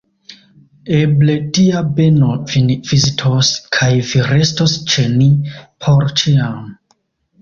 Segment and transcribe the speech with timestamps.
[0.99, 5.29] Eble, Dia beno vin vizitos, kaj vi restos ĉe ni
[5.87, 6.59] por ĉiam!